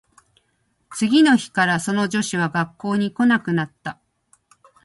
[0.89, 3.99] 次の日からその女子は学校に来なくなった